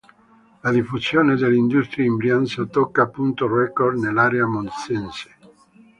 [0.63, 5.35] La diffusione delle industrie in Brianza tocca punte record nell'area monzese.